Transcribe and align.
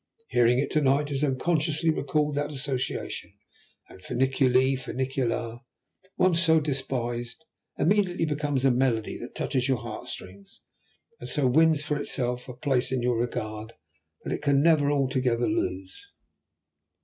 Hearing 0.29 0.57
it 0.57 0.71
to 0.71 0.81
night 0.81 1.09
has 1.09 1.23
unconsciously 1.23 1.91
recalled 1.91 2.33
that 2.33 2.49
association, 2.51 3.33
and 3.87 4.01
Finiculi 4.01 4.75
Finicula, 4.75 5.59
once 6.17 6.39
so 6.39 6.59
despised, 6.59 7.45
immediately 7.77 8.25
becomes 8.25 8.65
a 8.65 8.71
melody 8.71 9.19
that 9.19 9.35
touches 9.35 9.67
your 9.67 9.77
heart 9.77 10.07
strings, 10.07 10.61
and 11.19 11.29
so 11.29 11.45
wins 11.45 11.83
for 11.83 11.99
itself 12.01 12.49
a 12.49 12.55
place 12.55 12.91
in 12.91 13.03
your 13.03 13.19
regard 13.19 13.73
that 14.23 14.33
it 14.33 14.41
can 14.41 14.63
never 14.63 14.89
altogether 14.91 15.47
lose." 15.47 15.95